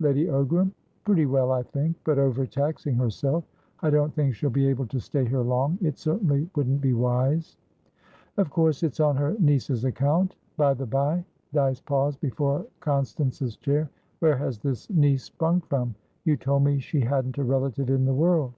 "Lady 0.00 0.24
Ogram? 0.24 0.72
Pretty 1.04 1.26
well, 1.26 1.52
I 1.52 1.62
think, 1.62 1.96
but 2.04 2.18
overtaxing 2.18 2.94
herself. 2.94 3.44
I 3.82 3.90
don't 3.90 4.10
think 4.14 4.34
she'll 4.34 4.48
be 4.48 4.66
able 4.68 4.86
to 4.86 4.98
stay 4.98 5.22
here 5.26 5.42
long. 5.42 5.76
It 5.82 5.98
certainly 5.98 6.48
wouldn't 6.56 6.80
be 6.80 6.94
wise." 6.94 7.58
"Of 8.38 8.48
course 8.48 8.82
it's 8.82 9.00
on 9.00 9.16
her 9.18 9.36
niece's 9.38 9.84
account. 9.84 10.34
By 10.56 10.72
the 10.72 10.86
bye" 10.86 11.26
Dyce 11.52 11.82
paused 11.82 12.22
before 12.22 12.64
Constance's 12.80 13.58
chair"where 13.58 14.38
has 14.38 14.58
this 14.60 14.88
niece 14.88 15.24
sprung 15.24 15.60
from? 15.60 15.94
You 16.24 16.38
told 16.38 16.64
me 16.64 16.78
she 16.78 17.00
hadn't 17.00 17.36
a 17.36 17.44
relative 17.44 17.90
in 17.90 18.06
the 18.06 18.14
world." 18.14 18.54